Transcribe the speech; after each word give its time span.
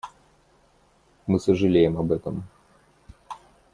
Мы 1.27 1.39
сожалеем 1.39 1.95
об 1.95 2.11
этом. 2.11 2.45